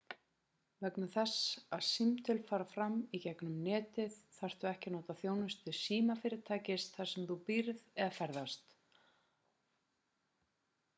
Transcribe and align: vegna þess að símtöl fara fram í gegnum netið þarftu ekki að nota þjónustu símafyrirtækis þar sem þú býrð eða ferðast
vegna 0.83 1.07
þess 1.15 1.33
að 1.77 1.83
símtöl 1.87 2.35
fara 2.51 2.67
fram 2.71 2.95
í 3.19 3.19
gegnum 3.27 3.59
netið 3.69 4.17
þarftu 4.39 4.71
ekki 4.71 4.91
að 4.93 4.97
nota 4.97 5.17
þjónustu 5.21 5.77
símafyrirtækis 5.83 6.89
þar 6.97 7.13
sem 7.15 7.31
þú 7.33 7.41
býrð 7.51 7.79
eða 8.07 8.13
ferðast 8.21 8.69